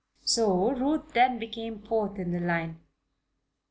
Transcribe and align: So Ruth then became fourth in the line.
So 0.23 0.71
Ruth 0.71 1.13
then 1.13 1.37
became 1.37 1.77
fourth 1.83 2.17
in 2.17 2.31
the 2.31 2.39
line. 2.39 2.79